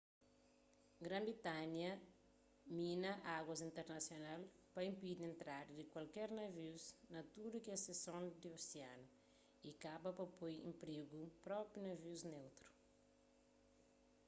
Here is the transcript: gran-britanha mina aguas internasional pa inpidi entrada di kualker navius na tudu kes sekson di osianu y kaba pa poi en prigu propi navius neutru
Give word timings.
gran-britanha 1.05 1.89
mina 2.77 3.11
aguas 3.37 3.61
internasional 3.69 4.41
pa 4.73 4.79
inpidi 4.91 5.21
entrada 5.31 5.71
di 5.75 5.83
kualker 5.93 6.29
navius 6.41 6.83
na 7.13 7.21
tudu 7.33 7.57
kes 7.65 7.81
sekson 7.87 8.23
di 8.41 8.47
osianu 8.57 9.07
y 9.69 9.71
kaba 9.83 10.09
pa 10.17 10.25
poi 10.37 10.55
en 10.67 10.73
prigu 10.81 11.21
propi 11.45 11.77
navius 11.87 12.21
neutru 12.33 12.69